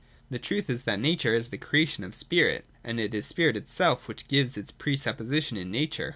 The 0.31 0.39
truth 0.39 0.67
is 0.67 0.81
that 0.85 0.99
Nature 0.99 1.35
is 1.35 1.49
the 1.49 1.59
creation 1.59 2.03
of 2.03 2.15
Spirit, 2.15 2.65
^ 2.73 2.75
and 2.83 2.99
it 2.99 3.13
is 3.13 3.27
Spirit 3.27 3.55
itself 3.55 4.07
which 4.07 4.27
gives 4.27 4.57
itself 4.57 4.79
a 4.79 4.79
pre 4.81 4.97
supposition 4.97 5.57
in 5.57 5.69
Nature. 5.69 6.09